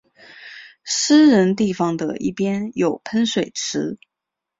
[0.83, 3.99] 私人地方的一边有喷水池。